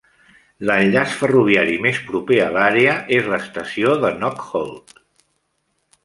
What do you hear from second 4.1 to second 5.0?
Knockholt.